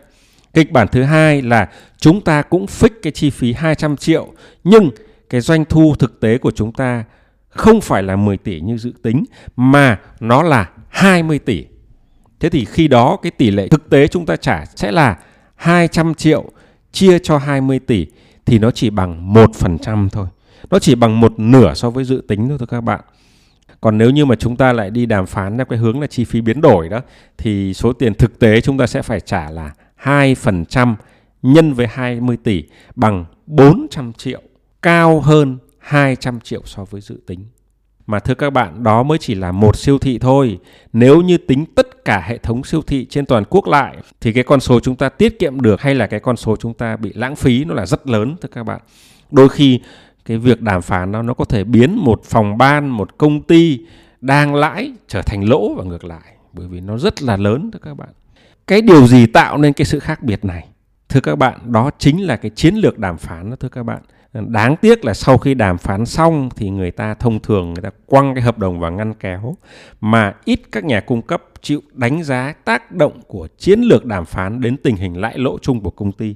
[0.55, 4.33] Kịch bản thứ hai là chúng ta cũng fix cái chi phí 200 triệu
[4.65, 4.91] nhưng
[5.31, 7.05] cái doanh thu thực tế của chúng ta
[7.49, 9.25] không phải là 10 tỷ như dự tính
[9.57, 11.67] mà nó là 20 tỷ.
[12.41, 15.19] Thế thì khi đó cái tỷ lệ thực tế chúng ta trả sẽ là
[15.55, 16.45] 200 triệu
[16.93, 18.07] chia cho 20 tỷ
[18.47, 20.27] thì nó chỉ bằng 1% thôi.
[20.71, 23.01] Nó chỉ bằng một nửa so với dự tính thôi thôi các bạn
[23.81, 26.25] còn nếu như mà chúng ta lại đi đàm phán theo cái hướng là chi
[26.25, 27.01] phí biến đổi đó
[27.39, 30.95] thì số tiền thực tế chúng ta sẽ phải trả là 2%
[31.43, 34.43] nhân với 20 tỷ bằng 400 triệu
[34.83, 37.45] cao hơn 200 triệu so với dự tính.
[38.07, 40.59] Mà thưa các bạn, đó mới chỉ là một siêu thị thôi.
[40.93, 44.45] Nếu như tính tất cả hệ thống siêu thị trên toàn quốc lại thì cái
[44.45, 47.13] con số chúng ta tiết kiệm được hay là cái con số chúng ta bị
[47.15, 48.81] lãng phí nó là rất lớn thưa các bạn.
[49.31, 49.81] Đôi khi
[50.27, 53.81] cái việc đàm phán nó nó có thể biến một phòng ban, một công ty
[54.21, 57.79] đang lãi trở thành lỗ và ngược lại, bởi vì nó rất là lớn, thưa
[57.83, 58.09] các bạn.
[58.67, 60.69] Cái điều gì tạo nên cái sự khác biệt này?
[61.09, 64.03] Thưa các bạn, đó chính là cái chiến lược đàm phán đó, thưa các bạn.
[64.33, 67.91] Đáng tiếc là sau khi đàm phán xong thì người ta thông thường người ta
[68.07, 69.57] quăng cái hợp đồng vào ngăn kéo,
[70.01, 74.25] mà ít các nhà cung cấp chịu đánh giá tác động của chiến lược đàm
[74.25, 76.35] phán đến tình hình lãi lỗ chung của công ty.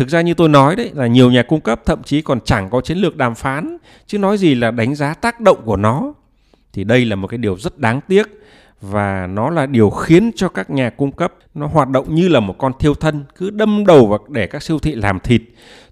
[0.00, 2.70] Thực ra như tôi nói đấy, là nhiều nhà cung cấp thậm chí còn chẳng
[2.70, 6.12] có chiến lược đàm phán, chứ nói gì là đánh giá tác động của nó.
[6.72, 8.26] Thì đây là một cái điều rất đáng tiếc
[8.80, 12.40] và nó là điều khiến cho các nhà cung cấp nó hoạt động như là
[12.40, 15.42] một con thiêu thân, cứ đâm đầu vào để các siêu thị làm thịt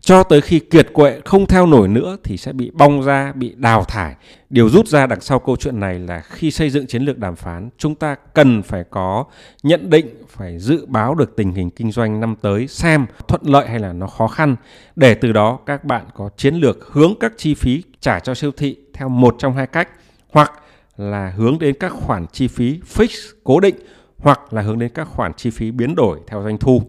[0.08, 3.54] cho tới khi kiệt quệ không theo nổi nữa thì sẽ bị bong ra, bị
[3.56, 4.14] đào thải.
[4.50, 7.36] Điều rút ra đằng sau câu chuyện này là khi xây dựng chiến lược đàm
[7.36, 9.24] phán, chúng ta cần phải có
[9.62, 13.68] nhận định, phải dự báo được tình hình kinh doanh năm tới, xem thuận lợi
[13.68, 14.56] hay là nó khó khăn.
[14.96, 18.50] Để từ đó các bạn có chiến lược hướng các chi phí trả cho siêu
[18.56, 19.88] thị theo một trong hai cách.
[20.32, 20.52] Hoặc
[20.96, 23.76] là hướng đến các khoản chi phí fix cố định,
[24.18, 26.82] hoặc là hướng đến các khoản chi phí biến đổi theo doanh thu.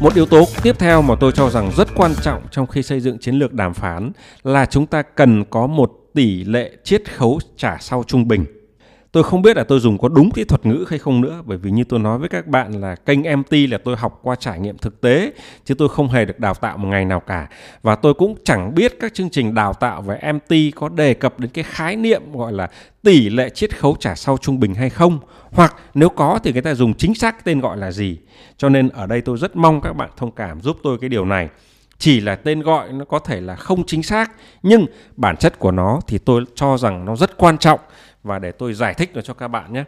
[0.00, 3.00] Một yếu tố tiếp theo mà tôi cho rằng rất quan trọng trong khi xây
[3.00, 7.38] dựng chiến lược đàm phán là chúng ta cần có một tỷ lệ chiết khấu
[7.56, 8.44] trả sau trung bình
[9.18, 11.58] tôi không biết là tôi dùng có đúng kỹ thuật ngữ hay không nữa, bởi
[11.58, 14.60] vì như tôi nói với các bạn là kênh MT là tôi học qua trải
[14.60, 15.32] nghiệm thực tế,
[15.64, 17.48] chứ tôi không hề được đào tạo một ngày nào cả.
[17.82, 21.40] Và tôi cũng chẳng biết các chương trình đào tạo về MT có đề cập
[21.40, 22.68] đến cái khái niệm gọi là
[23.02, 25.18] tỷ lệ chiết khấu trả sau trung bình hay không,
[25.52, 28.18] hoặc nếu có thì người ta dùng chính xác tên gọi là gì.
[28.56, 31.24] Cho nên ở đây tôi rất mong các bạn thông cảm giúp tôi cái điều
[31.24, 31.48] này.
[31.98, 34.30] Chỉ là tên gọi nó có thể là không chính xác,
[34.62, 37.80] nhưng bản chất của nó thì tôi cho rằng nó rất quan trọng
[38.22, 39.84] và để tôi giải thích nó cho các bạn nhé.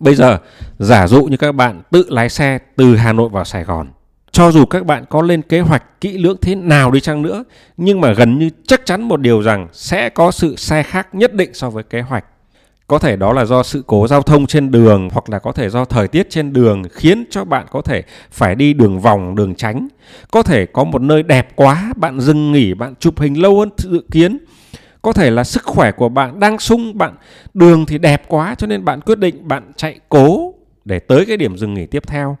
[0.00, 0.38] Bây giờ,
[0.78, 3.88] giả dụ như các bạn tự lái xe từ Hà Nội vào Sài Gòn.
[4.30, 7.44] Cho dù các bạn có lên kế hoạch kỹ lưỡng thế nào đi chăng nữa,
[7.76, 11.34] nhưng mà gần như chắc chắn một điều rằng sẽ có sự sai khác nhất
[11.34, 12.24] định so với kế hoạch.
[12.86, 15.70] Có thể đó là do sự cố giao thông trên đường hoặc là có thể
[15.70, 19.54] do thời tiết trên đường khiến cho bạn có thể phải đi đường vòng, đường
[19.54, 19.88] tránh.
[20.30, 23.70] Có thể có một nơi đẹp quá, bạn dừng nghỉ, bạn chụp hình lâu hơn
[23.76, 24.38] dự kiến
[25.02, 27.14] có thể là sức khỏe của bạn đang sung, bạn
[27.54, 31.36] đường thì đẹp quá cho nên bạn quyết định bạn chạy cố để tới cái
[31.36, 32.36] điểm dừng nghỉ tiếp theo.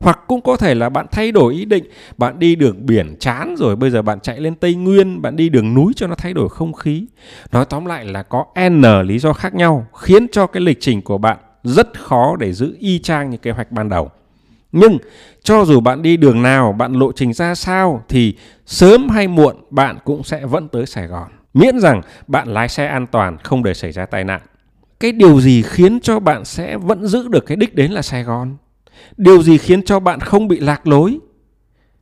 [0.00, 1.84] Hoặc cũng có thể là bạn thay đổi ý định,
[2.18, 5.48] bạn đi đường biển chán rồi, bây giờ bạn chạy lên tây nguyên, bạn đi
[5.48, 7.06] đường núi cho nó thay đổi không khí.
[7.52, 11.02] Nói tóm lại là có n lý do khác nhau, khiến cho cái lịch trình
[11.02, 14.10] của bạn rất khó để giữ y chang như kế hoạch ban đầu.
[14.72, 14.98] Nhưng
[15.42, 18.34] cho dù bạn đi đường nào, bạn lộ trình ra sao thì
[18.66, 22.86] sớm hay muộn bạn cũng sẽ vẫn tới sài gòn miễn rằng bạn lái xe
[22.86, 24.40] an toàn, không để xảy ra tai nạn.
[25.00, 28.22] Cái điều gì khiến cho bạn sẽ vẫn giữ được cái đích đến là sài
[28.22, 28.56] gòn?
[29.16, 31.18] Điều gì khiến cho bạn không bị lạc lối?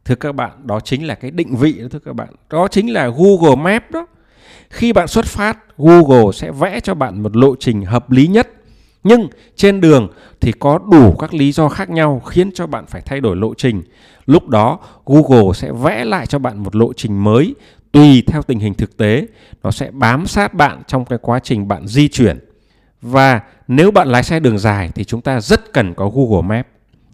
[0.04, 2.28] Thưa các bạn, đó chính là cái định vị đó, thưa các bạn.
[2.50, 4.06] Đó chính là google maps đó.
[4.70, 8.48] Khi bạn xuất phát, google sẽ vẽ cho bạn một lộ trình hợp lý nhất.
[9.04, 10.08] Nhưng trên đường
[10.40, 13.54] thì có đủ các lý do khác nhau khiến cho bạn phải thay đổi lộ
[13.54, 13.82] trình.
[14.26, 17.54] Lúc đó, google sẽ vẽ lại cho bạn một lộ trình mới
[17.92, 19.27] tùy theo tình hình thực tế,
[19.62, 22.38] nó sẽ bám sát bạn trong cái quá trình bạn di chuyển.
[23.03, 26.68] Và nếu bạn lái xe đường dài thì chúng ta rất cần có Google Maps.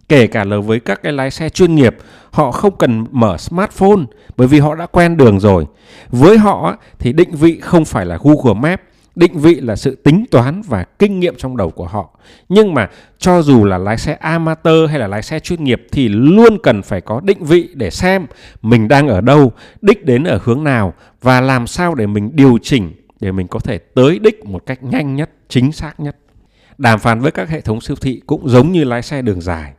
[0.09, 1.97] Kể cả là với các cái lái xe chuyên nghiệp,
[2.31, 4.01] họ không cần mở smartphone
[4.37, 5.65] bởi vì họ đã quen đường rồi.
[6.09, 8.83] Với họ thì định vị không phải là Google Maps
[9.15, 12.19] định vị là sự tính toán và kinh nghiệm trong đầu của họ.
[12.49, 16.09] Nhưng mà cho dù là lái xe amateur hay là lái xe chuyên nghiệp thì
[16.09, 18.25] luôn cần phải có định vị để xem
[18.61, 19.51] mình đang ở đâu,
[19.81, 23.59] đích đến ở hướng nào và làm sao để mình điều chỉnh để mình có
[23.59, 26.17] thể tới đích một cách nhanh nhất, chính xác nhất.
[26.77, 29.73] Đàm phán với các hệ thống siêu thị cũng giống như lái xe đường dài.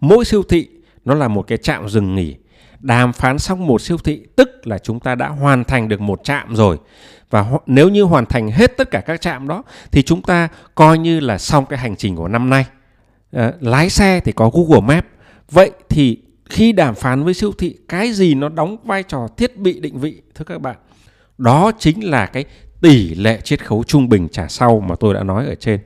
[0.00, 0.68] Mỗi siêu thị
[1.04, 2.36] nó là một cái trạm dừng nghỉ
[2.80, 6.24] đàm phán xong một siêu thị tức là chúng ta đã hoàn thành được một
[6.24, 6.78] trạm rồi.
[7.30, 9.62] Và nếu như hoàn thành hết tất cả các trạm đó
[9.92, 12.66] thì chúng ta coi như là xong cái hành trình của năm nay.
[13.32, 15.06] À, lái xe thì có Google Maps
[15.50, 19.56] vậy thì khi đàm phán với siêu thị cái gì nó đóng vai trò thiết
[19.56, 20.76] bị định vị thưa các bạn?
[21.38, 22.44] Đó chính là cái
[22.80, 25.80] tỷ lệ chiết khấu trung bình trả sau mà tôi đã nói ở trên.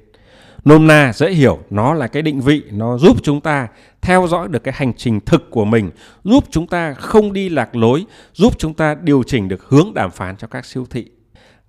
[0.64, 3.68] Nôm na dễ hiểu nó là cái định vị nó giúp chúng ta
[4.02, 5.90] theo dõi được cái hành trình thực của mình,
[6.24, 10.10] giúp chúng ta không đi lạc lối, giúp chúng ta điều chỉnh được hướng đàm
[10.10, 11.06] phán cho các siêu thị.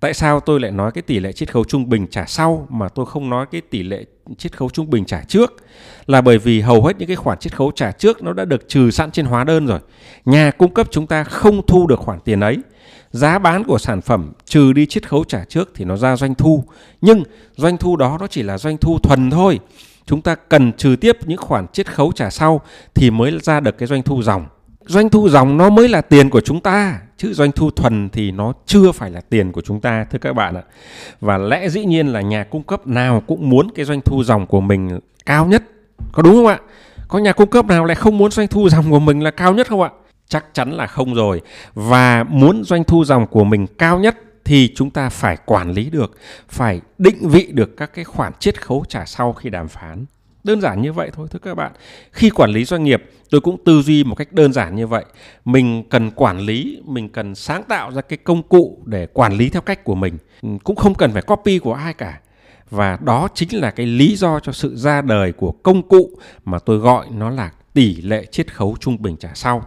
[0.00, 2.88] Tại sao tôi lại nói cái tỷ lệ chiết khấu trung bình trả sau mà
[2.88, 4.04] tôi không nói cái tỷ lệ
[4.38, 5.52] chiết khấu trung bình trả trước?
[6.06, 8.68] Là bởi vì hầu hết những cái khoản chiết khấu trả trước nó đã được
[8.68, 9.80] trừ sẵn trên hóa đơn rồi.
[10.24, 12.58] Nhà cung cấp chúng ta không thu được khoản tiền ấy.
[13.10, 16.34] Giá bán của sản phẩm trừ đi chiết khấu trả trước thì nó ra doanh
[16.34, 16.64] thu.
[17.00, 17.22] Nhưng
[17.56, 19.60] doanh thu đó nó chỉ là doanh thu thuần thôi
[20.06, 22.60] chúng ta cần trừ tiếp những khoản chiết khấu trả sau
[22.94, 24.46] thì mới ra được cái doanh thu dòng.
[24.86, 28.30] Doanh thu dòng nó mới là tiền của chúng ta, chứ doanh thu thuần thì
[28.30, 30.62] nó chưa phải là tiền của chúng ta, thưa các bạn ạ.
[31.20, 34.46] Và lẽ dĩ nhiên là nhà cung cấp nào cũng muốn cái doanh thu dòng
[34.46, 35.62] của mình cao nhất,
[36.12, 36.58] có đúng không ạ?
[37.08, 39.54] Có nhà cung cấp nào lại không muốn doanh thu dòng của mình là cao
[39.54, 39.90] nhất không ạ?
[40.28, 41.40] Chắc chắn là không rồi.
[41.74, 45.90] Và muốn doanh thu dòng của mình cao nhất thì chúng ta phải quản lý
[45.90, 46.16] được,
[46.48, 50.04] phải định vị được các cái khoản chiết khấu trả sau khi đàm phán.
[50.44, 51.72] Đơn giản như vậy thôi, thưa các bạn.
[52.12, 55.04] Khi quản lý doanh nghiệp, tôi cũng tư duy một cách đơn giản như vậy.
[55.44, 59.48] Mình cần quản lý, mình cần sáng tạo ra cái công cụ để quản lý
[59.48, 60.18] theo cách của mình.
[60.42, 62.20] Ừ, cũng không cần phải copy của ai cả.
[62.70, 66.10] Và đó chính là cái lý do cho sự ra đời của công cụ
[66.44, 69.66] mà tôi gọi nó là tỷ lệ chiết khấu trung bình trả sau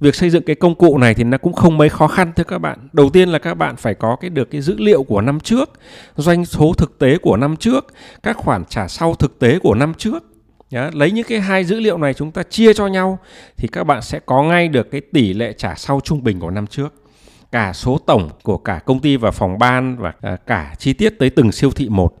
[0.00, 2.44] việc xây dựng cái công cụ này thì nó cũng không mấy khó khăn thưa
[2.44, 2.88] các bạn.
[2.92, 5.70] Đầu tiên là các bạn phải có cái được cái dữ liệu của năm trước
[6.16, 9.94] doanh số thực tế của năm trước các khoản trả sau thực tế của năm
[9.94, 10.24] trước.
[10.70, 13.18] Nhá, lấy những cái hai dữ liệu này chúng ta chia cho nhau
[13.56, 16.50] thì các bạn sẽ có ngay được cái tỷ lệ trả sau trung bình của
[16.50, 16.94] năm trước.
[17.52, 21.18] Cả số tổng của cả công ty và phòng ban và à, cả chi tiết
[21.18, 22.14] tới từng siêu thị một.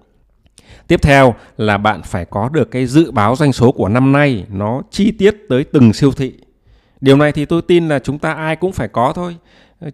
[0.86, 4.44] Tiếp theo là bạn phải có được cái dự báo doanh số của năm nay
[4.52, 6.32] nó chi tiết tới từng siêu thị
[7.00, 9.36] điều này thì tôi tin là chúng ta ai cũng phải có thôi.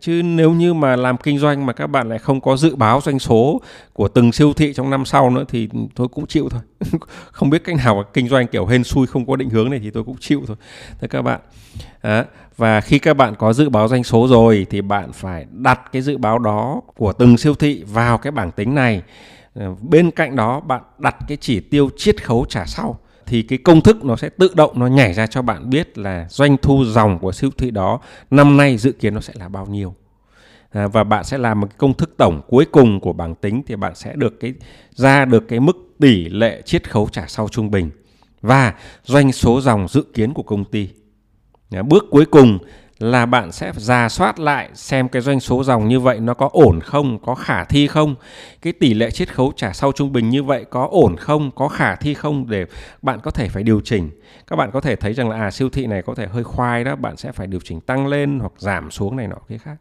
[0.01, 3.01] Chứ nếu như mà làm kinh doanh mà các bạn lại không có dự báo
[3.05, 3.61] doanh số
[3.93, 6.61] của từng siêu thị trong năm sau nữa thì tôi cũng chịu thôi.
[7.33, 9.90] Không biết cách nào kinh doanh kiểu hên xui không có định hướng này thì
[9.90, 10.57] tôi cũng chịu thôi.
[11.01, 11.40] Thưa các bạn
[12.01, 12.25] à,
[12.57, 16.03] và khi các bạn có dự báo doanh số rồi thì bạn phải đặt cái
[16.03, 19.03] dự báo đó của từng siêu thị vào cái bảng tính này.
[19.55, 23.58] Ờ, bên cạnh đó bạn đặt cái chỉ tiêu chiết khấu trả sau thì cái
[23.58, 26.84] công thức nó sẽ tự động nó nhảy ra cho bạn biết là doanh thu
[26.84, 29.94] dòng của siêu thị đó năm nay dự kiến nó sẽ là bao nhiêu.
[30.70, 33.62] À, và bạn sẽ làm một cái công thức tổng cuối cùng của bảng tính
[33.66, 34.54] thì bạn sẽ được cái
[34.90, 37.90] ra được cái mức tỷ lệ chiết khấu trả sau trung bình.
[38.40, 40.88] Và doanh số dòng dự kiến của công ty.
[41.70, 42.58] À, bước cuối cùng
[42.98, 46.48] là bạn sẽ ra soát lại xem cái doanh số dòng như vậy nó có
[46.52, 48.14] ổn không, có khả thi không,
[48.62, 51.68] cái tỷ lệ chiết khấu trả sau trung bình như vậy có ổn không, có
[51.68, 52.64] khả thi không để
[53.02, 54.11] bạn có thể phải điều chỉnh.
[54.46, 56.85] Các bạn có thể thấy rằng là à siêu thị này có thể hơi khoai
[56.85, 59.76] đó, bạn sẽ phải điều chỉnh tăng lên hoặc giảm xuống này nọ cái khác.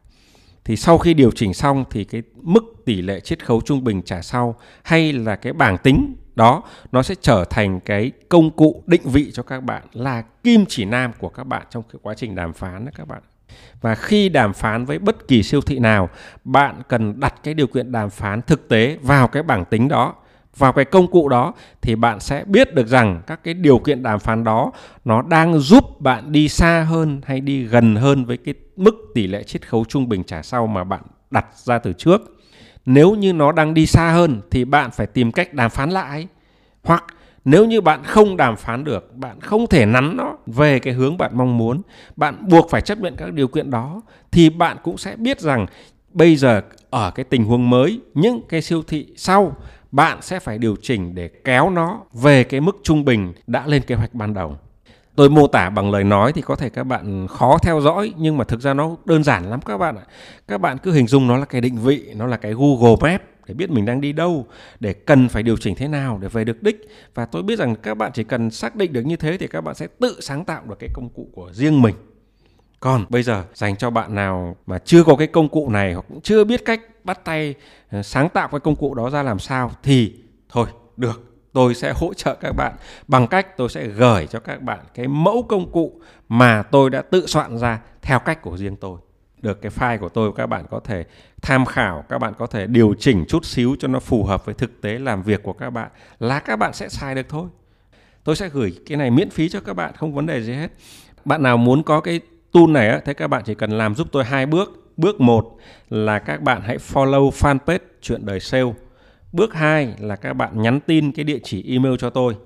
[0.65, 4.02] Thì sau khi điều chỉnh xong thì cái mức tỷ lệ chiết khấu trung bình
[4.02, 8.84] trả sau hay là cái bảng tính đó, nó sẽ trở thành cái công cụ
[8.86, 12.13] định vị cho các bạn là kim chỉ nam của các bạn trong cái quá
[12.17, 13.22] trình đàm phán đó các bạn.
[13.82, 16.10] Và khi đàm phán với bất kỳ siêu thị nào,
[16.43, 20.13] bạn cần đặt cái điều kiện đàm phán thực tế vào cái bảng tính đó.
[20.58, 24.04] Vào cái công cụ đó thì bạn sẽ biết được rằng các cái điều kiện
[24.04, 24.72] đàm phán đó
[25.06, 29.28] nó đang giúp bạn đi xa hơn hay đi gần hơn với cái mức tỷ
[29.28, 32.33] lệ chiết khấu trung bình trả sau mà bạn đặt ra từ trước
[32.86, 36.28] nếu như nó đang đi xa hơn thì bạn phải tìm cách đàm phán lại.
[36.84, 37.04] Hoặc
[37.46, 41.17] nếu như bạn không đàm phán được, bạn không thể nắn nó về cái hướng
[41.17, 41.82] bạn mong muốn,
[42.15, 45.65] bạn buộc phải chấp nhận các điều kiện đó, thì bạn cũng sẽ biết rằng
[46.13, 49.56] bây giờ ở cái tình huống mới, những cái siêu thị sau,
[49.91, 53.82] bạn sẽ phải điều chỉnh để kéo nó về cái mức trung bình đã lên
[53.82, 54.58] kế hoạch ban đầu
[55.15, 58.38] tôi mô tả bằng lời nói thì có thể các bạn khó theo dõi, nhưng
[58.38, 60.04] mà thực ra nó đơn giản lắm các bạn ạ.
[60.47, 63.21] Các bạn cứ hình dung nó là cái định vị, nó là cái google map
[63.47, 64.45] để biết mình đang đi đâu,
[64.80, 66.89] để cần phải điều chỉnh thế nào để về được đích.
[67.15, 69.62] Và tôi biết rằng các bạn chỉ cần xác định được như thế thì các
[69.62, 71.95] bạn sẽ tự sáng tạo được cái công cụ của riêng mình.
[72.80, 76.06] Còn bây giờ, dành cho bạn nào mà chưa có cái công cụ này hoặc
[76.10, 77.56] cũng chưa biết cách bắt tay
[77.91, 80.13] ờ, sáng tạo cái công cụ đó ra làm sao thì
[80.49, 82.74] thôi, được tôi sẽ hỗ trợ các bạn.
[83.08, 87.02] Bằng cách tôi sẽ gửi cho các bạn cái mẫu công cụ mà tôi đã
[87.02, 89.00] tự soạn ra theo cách của riêng tôi.
[89.42, 91.06] Được cái file của tôi, các bạn có thể
[91.42, 94.56] tham khảo, các bạn có thể điều chỉnh chút xíu cho nó phù hợp với
[94.56, 95.89] thực tế làm việc của các bạn
[96.20, 97.48] là các bạn sẽ xài được thôi.
[98.24, 100.72] Tôi sẽ gửi cái này miễn phí cho các bạn, không vấn đề gì hết.
[101.26, 102.20] Bạn nào muốn có cái
[102.52, 104.80] tool này á, thế các bạn chỉ cần làm giúp tôi hai bước.
[104.98, 105.58] Bước một
[105.89, 108.74] là các bạn hãy follow fanpage chuyện đời sale.
[109.34, 112.38] Bước 2 là các bạn nhắn tin cái địa chỉ email cho tôi.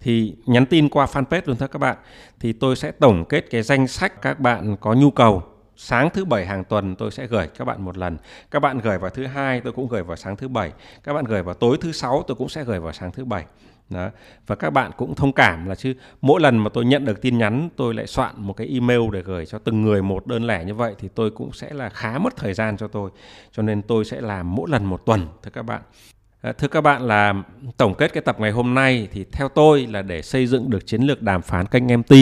[0.00, 1.96] Thì nhắn tin qua fanpage luôn thôi các bạn.
[2.40, 5.42] Thì tôi sẽ tổng kết cái danh sách các bạn có nhu cầu.
[5.76, 8.16] Sáng thứ bảy hàng tuần tôi sẽ gửi các bạn một lần.
[8.50, 10.72] Các bạn gửi vào thứ hai, tôi cũng gửi vào sáng thứ bảy.
[11.04, 13.44] Các bạn gửi vào tối thứ sáu, tôi cũng sẽ gửi vào sáng thứ bảy.
[13.90, 14.10] Đó.
[14.46, 17.38] Và các bạn cũng thông cảm là chứ, mỗi lần mà tôi nhận được tin
[17.38, 20.64] nhắn, tôi lại soạn một cái email để gửi cho từng người một đơn lẻ
[20.64, 23.10] như vậy, thì tôi cũng sẽ là khá mất thời gian cho tôi.
[23.52, 25.82] Cho nên tôi sẽ làm mỗi lần một tuần, thưa các bạn.
[26.46, 27.34] Ờ, thưa các bạn là
[27.76, 30.86] tổng kết cái tập ngày hôm nay thì theo tôi là để xây dựng được
[30.86, 32.12] chiến lược đàm phán kênh MT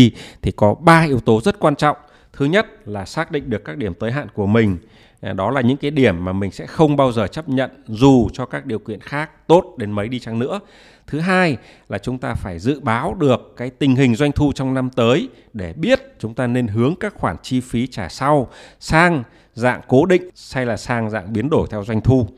[0.42, 1.96] thì có ba yếu tố rất quan trọng.
[2.32, 4.78] Thứ nhất là xác định được các điểm tới hạn của mình.
[5.20, 8.28] Ờ, đó là những cái điểm mà mình sẽ không bao giờ chấp nhận dù
[8.32, 10.60] cho các điều kiện khác tốt đến mấy đi chăng nữa.
[11.06, 11.56] Thứ hai
[11.88, 15.28] là chúng ta phải dự báo được cái tình hình doanh thu trong năm tới
[15.52, 18.48] để biết chúng ta nên hướng các khoản chi phí trả sau
[18.80, 19.22] sang
[19.54, 22.28] dạng cố định hay là sang dạng biến đổi theo doanh thu.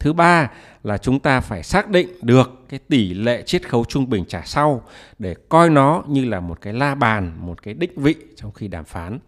[0.00, 0.50] Thứ ba
[0.82, 4.42] là chúng ta phải xác định được cái tỷ lệ chiết khấu trung bình trả
[4.44, 4.82] sau
[5.18, 8.68] để coi nó như là một cái la bàn, một cái đích vị trong khi
[8.68, 9.18] đàm phán.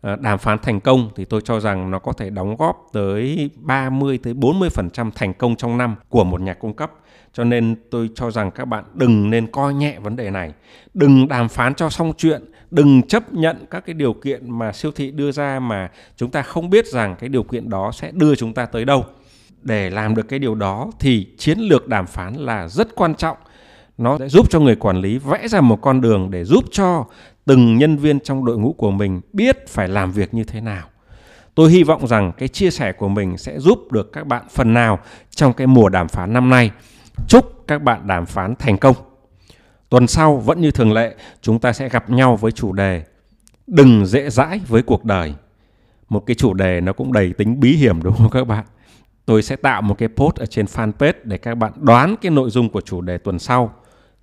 [0.00, 3.50] Ờ, đàm phán thành công thì tôi cho rằng nó có thể đóng góp tới
[3.56, 6.92] 30 tới 40% thành công trong năm của một nhà cung cấp.
[7.32, 10.52] Cho nên tôi cho rằng các bạn đừng nên coi nhẹ vấn đề này.
[10.94, 14.92] Đừng đàm phán cho xong chuyện, đừng chấp nhận các cái điều kiện mà siêu
[14.92, 18.34] thị đưa ra mà chúng ta không biết rằng cái điều kiện đó sẽ đưa
[18.34, 19.04] chúng ta tới đâu.
[19.62, 23.36] Để làm được cái điều đó thì chiến lược đàm phán là rất quan trọng
[24.00, 27.04] nó sẽ giúp cho người quản lý vẽ ra một con đường để giúp cho
[27.44, 30.86] từng nhân viên trong đội ngũ của mình biết phải làm việc như thế nào.
[31.54, 34.74] Tôi hy vọng rằng cái chia sẻ của mình sẽ giúp được các bạn phần
[34.74, 34.98] nào
[35.30, 36.70] trong cái mùa đàm phán năm nay.
[37.28, 38.96] Chúc các bạn đàm phán thành công.
[39.88, 43.04] Tuần sau vẫn như thường lệ, chúng ta sẽ gặp nhau với chủ đề
[43.66, 45.34] Đừng dễ dãi với cuộc đời.
[46.08, 48.64] Một cái chủ đề nó cũng đầy tính bí hiểm đúng không các bạn?
[49.30, 52.50] Tôi sẽ tạo một cái post ở trên fanpage để các bạn đoán cái nội
[52.50, 53.74] dung của chủ đề tuần sau.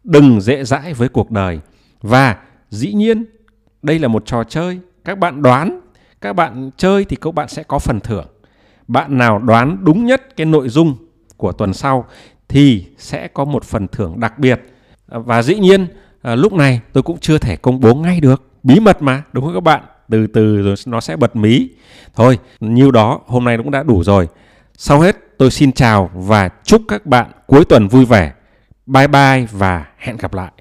[0.03, 1.59] Đừng dễ dãi với cuộc đời.
[2.01, 2.37] Và
[2.69, 3.25] dĩ nhiên
[3.81, 4.79] đây là một trò chơi.
[5.05, 5.79] Các bạn đoán
[6.21, 8.25] các bạn chơi thì các bạn sẽ có phần thưởng.
[8.87, 10.95] Bạn nào đoán đúng nhất cái nội dung
[11.37, 12.05] của tuần sau
[12.47, 14.61] thì sẽ có một phần thưởng đặc biệt.
[15.07, 15.87] Và dĩ nhiên
[16.21, 18.43] à, lúc này tôi cũng chưa thể công bố ngay được.
[18.63, 19.83] Bí mật mà đúng không các bạn?
[20.09, 21.69] Từ từ rồi nó sẽ bật mí.
[22.15, 24.27] Thôi nhiêu đó hôm nay cũng đã đủ rồi.
[24.79, 28.33] Sau hết, tôi xin chào và chúc các bạn cuối tuần vui vẻ.
[28.85, 30.51] Bye bye và hẹn gặp lại.